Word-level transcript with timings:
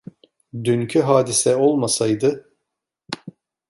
Dünkü 0.63 1.01
hadise 1.01 1.55
olmasaydı. 1.55 2.49